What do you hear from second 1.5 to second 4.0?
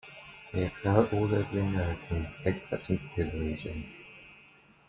Americas except in polar regions.